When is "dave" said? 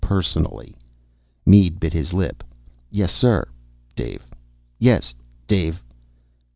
3.95-4.25, 5.45-5.79